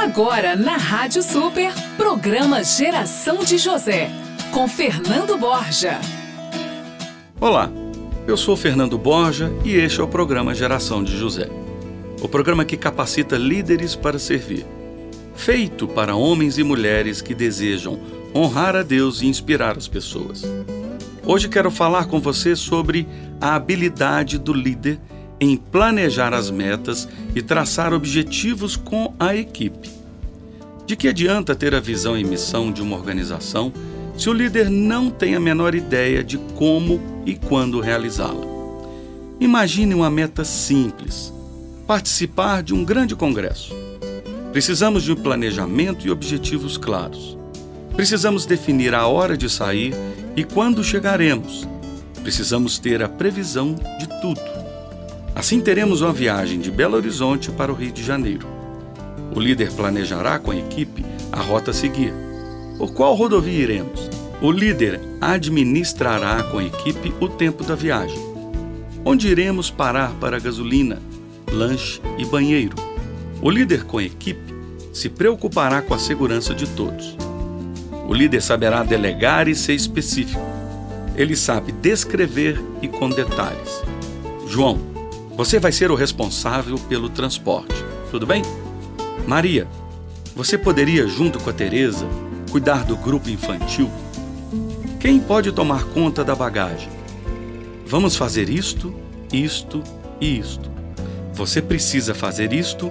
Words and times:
Agora 0.00 0.54
na 0.54 0.76
Rádio 0.76 1.20
Super, 1.24 1.72
programa 1.96 2.62
Geração 2.62 3.42
de 3.42 3.58
José, 3.58 4.08
com 4.52 4.68
Fernando 4.68 5.36
Borja. 5.36 5.98
Olá, 7.40 7.68
eu 8.24 8.36
sou 8.36 8.56
Fernando 8.56 8.96
Borja 8.96 9.52
e 9.64 9.74
este 9.74 10.00
é 10.00 10.04
o 10.04 10.06
programa 10.06 10.54
Geração 10.54 11.02
de 11.02 11.18
José. 11.18 11.48
O 12.22 12.28
programa 12.28 12.64
que 12.64 12.76
capacita 12.76 13.36
líderes 13.36 13.96
para 13.96 14.20
servir. 14.20 14.64
Feito 15.34 15.88
para 15.88 16.14
homens 16.14 16.58
e 16.58 16.62
mulheres 16.62 17.20
que 17.20 17.34
desejam 17.34 17.98
honrar 18.32 18.76
a 18.76 18.84
Deus 18.84 19.20
e 19.20 19.26
inspirar 19.26 19.76
as 19.76 19.88
pessoas. 19.88 20.44
Hoje 21.26 21.48
quero 21.48 21.72
falar 21.72 22.06
com 22.06 22.20
você 22.20 22.54
sobre 22.54 23.06
a 23.40 23.56
habilidade 23.56 24.38
do 24.38 24.52
líder 24.52 25.00
em 25.40 25.56
planejar 25.56 26.34
as 26.34 26.50
metas 26.50 27.08
e 27.34 27.42
traçar 27.42 27.92
objetivos 27.92 28.76
com 28.76 29.14
a 29.18 29.34
equipe. 29.34 29.90
De 30.86 30.96
que 30.96 31.08
adianta 31.08 31.54
ter 31.54 31.74
a 31.74 31.80
visão 31.80 32.16
e 32.16 32.24
missão 32.24 32.72
de 32.72 32.82
uma 32.82 32.96
organização 32.96 33.72
se 34.16 34.28
o 34.28 34.32
líder 34.32 34.68
não 34.68 35.10
tem 35.10 35.34
a 35.34 35.40
menor 35.40 35.74
ideia 35.74 36.24
de 36.24 36.38
como 36.56 37.00
e 37.24 37.34
quando 37.34 37.80
realizá-la? 37.80 38.46
Imagine 39.38 39.94
uma 39.94 40.10
meta 40.10 40.44
simples: 40.44 41.32
participar 41.86 42.62
de 42.62 42.74
um 42.74 42.84
grande 42.84 43.14
congresso. 43.14 43.76
Precisamos 44.50 45.04
de 45.04 45.12
um 45.12 45.16
planejamento 45.16 46.06
e 46.06 46.10
objetivos 46.10 46.76
claros. 46.76 47.36
Precisamos 47.94 48.46
definir 48.46 48.94
a 48.94 49.06
hora 49.06 49.36
de 49.36 49.48
sair 49.48 49.94
e 50.34 50.42
quando 50.42 50.82
chegaremos. 50.82 51.68
Precisamos 52.22 52.78
ter 52.78 53.02
a 53.02 53.08
previsão 53.08 53.74
de 53.74 54.08
tudo. 54.20 54.57
Assim 55.38 55.60
teremos 55.60 56.00
uma 56.00 56.12
viagem 56.12 56.58
de 56.58 56.68
Belo 56.68 56.96
Horizonte 56.96 57.52
para 57.52 57.70
o 57.70 57.74
Rio 57.76 57.92
de 57.92 58.02
Janeiro. 58.02 58.44
O 59.32 59.38
líder 59.38 59.70
planejará 59.70 60.36
com 60.36 60.50
a 60.50 60.56
equipe 60.56 61.06
a 61.30 61.40
rota 61.40 61.70
a 61.70 61.74
seguir. 61.74 62.12
Por 62.76 62.92
qual 62.92 63.14
rodovia 63.14 63.62
iremos? 63.62 64.10
O 64.42 64.50
líder 64.50 65.00
administrará 65.20 66.42
com 66.42 66.58
a 66.58 66.64
equipe 66.64 67.14
o 67.20 67.28
tempo 67.28 67.62
da 67.62 67.76
viagem. 67.76 68.18
Onde 69.04 69.28
iremos 69.28 69.70
parar 69.70 70.10
para 70.14 70.40
gasolina, 70.40 71.00
lanche 71.52 72.00
e 72.18 72.24
banheiro? 72.24 72.74
O 73.40 73.48
líder 73.48 73.84
com 73.84 73.98
a 73.98 74.02
equipe 74.02 74.52
se 74.92 75.08
preocupará 75.08 75.80
com 75.80 75.94
a 75.94 76.00
segurança 76.00 76.52
de 76.52 76.66
todos. 76.70 77.16
O 78.08 78.12
líder 78.12 78.42
saberá 78.42 78.82
delegar 78.82 79.46
e 79.46 79.54
ser 79.54 79.74
específico. 79.74 80.42
Ele 81.14 81.36
sabe 81.36 81.70
descrever 81.70 82.60
e 82.82 82.88
com 82.88 83.08
detalhes. 83.08 83.84
João, 84.44 84.97
você 85.38 85.60
vai 85.60 85.70
ser 85.70 85.88
o 85.92 85.94
responsável 85.94 86.76
pelo 86.88 87.08
transporte, 87.08 87.72
tudo 88.10 88.26
bem? 88.26 88.42
Maria, 89.24 89.68
você 90.34 90.58
poderia, 90.58 91.06
junto 91.06 91.38
com 91.38 91.48
a 91.48 91.52
Teresa, 91.52 92.04
cuidar 92.50 92.82
do 92.82 92.96
grupo 92.96 93.30
infantil? 93.30 93.88
Quem 94.98 95.20
pode 95.20 95.52
tomar 95.52 95.84
conta 95.84 96.24
da 96.24 96.34
bagagem? 96.34 96.88
Vamos 97.86 98.16
fazer 98.16 98.48
isto, 98.48 98.92
isto 99.32 99.80
e 100.20 100.40
isto. 100.40 100.68
Você 101.34 101.62
precisa 101.62 102.16
fazer 102.16 102.52
isto 102.52 102.90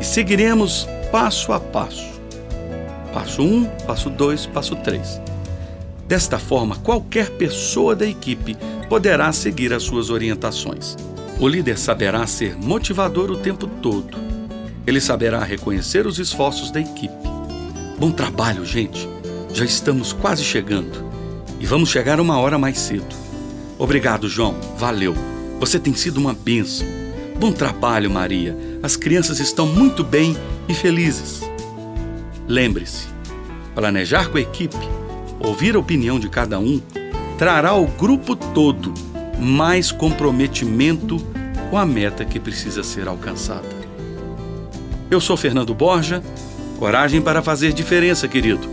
e 0.00 0.04
seguiremos 0.04 0.88
passo 1.12 1.52
a 1.52 1.60
passo. 1.60 2.08
Passo 3.12 3.42
1, 3.42 3.44
um, 3.44 3.64
passo 3.86 4.08
2, 4.08 4.46
passo 4.46 4.76
3. 4.76 5.20
Desta 6.08 6.38
forma, 6.38 6.76
qualquer 6.76 7.32
pessoa 7.32 7.94
da 7.94 8.06
equipe 8.06 8.56
poderá 8.88 9.30
seguir 9.30 9.74
as 9.74 9.82
suas 9.82 10.08
orientações. 10.08 10.96
O 11.38 11.46
líder 11.46 11.76
saberá 11.76 12.26
ser 12.26 12.56
motivador 12.56 13.30
o 13.30 13.36
tempo 13.36 13.66
todo. 13.66 14.16
Ele 14.86 14.98
saberá 15.02 15.44
reconhecer 15.44 16.06
os 16.06 16.18
esforços 16.18 16.70
da 16.70 16.80
equipe. 16.80 17.14
Bom 17.98 18.10
trabalho, 18.10 18.64
gente! 18.64 19.06
Já 19.52 19.62
estamos 19.62 20.14
quase 20.14 20.42
chegando. 20.42 21.04
E 21.60 21.66
vamos 21.66 21.90
chegar 21.90 22.20
uma 22.20 22.38
hora 22.38 22.58
mais 22.58 22.78
cedo. 22.78 23.14
Obrigado, 23.78 24.30
João. 24.30 24.54
Valeu. 24.78 25.14
Você 25.60 25.78
tem 25.78 25.92
sido 25.92 26.16
uma 26.16 26.32
bênção. 26.32 26.86
Bom 27.38 27.52
trabalho, 27.52 28.10
Maria. 28.10 28.56
As 28.82 28.96
crianças 28.96 29.38
estão 29.38 29.66
muito 29.66 30.02
bem 30.02 30.34
e 30.66 30.72
felizes. 30.72 31.42
Lembre-se: 32.48 33.08
planejar 33.74 34.30
com 34.30 34.38
a 34.38 34.40
equipe, 34.40 34.76
ouvir 35.38 35.76
a 35.76 35.78
opinião 35.78 36.18
de 36.18 36.30
cada 36.30 36.58
um, 36.58 36.80
trará 37.36 37.74
o 37.74 37.86
grupo 37.86 38.34
todo 38.34 38.94
mais 39.38 39.92
comprometimento 39.92 41.18
com 41.70 41.78
a 41.78 41.86
meta 41.86 42.24
que 42.24 42.40
precisa 42.40 42.82
ser 42.82 43.08
alcançada. 43.08 43.68
Eu 45.10 45.20
sou 45.20 45.36
Fernando 45.36 45.74
Borja. 45.74 46.22
Coragem 46.78 47.22
para 47.22 47.42
fazer 47.42 47.72
diferença, 47.72 48.28
querido. 48.28 48.68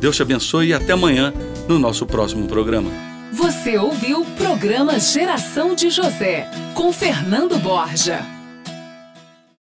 Deus 0.00 0.16
te 0.16 0.22
abençoe 0.22 0.68
e 0.68 0.74
até 0.74 0.92
amanhã 0.92 1.32
no 1.68 1.78
nosso 1.78 2.06
próximo 2.06 2.46
programa. 2.46 2.90
Você 3.32 3.78
ouviu 3.78 4.22
o 4.22 4.26
programa 4.26 4.98
Geração 4.98 5.74
de 5.74 5.90
José 5.90 6.50
com 6.74 6.92
Fernando 6.92 7.58
Borja. 7.58 8.39